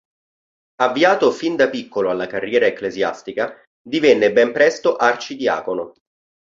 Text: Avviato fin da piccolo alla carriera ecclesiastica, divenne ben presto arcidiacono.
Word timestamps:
Avviato 0.77 1.29
fin 1.29 1.55
da 1.55 1.69
piccolo 1.69 2.09
alla 2.09 2.25
carriera 2.25 2.65
ecclesiastica, 2.65 3.55
divenne 3.83 4.31
ben 4.33 4.51
presto 4.51 4.95
arcidiacono. 4.95 5.93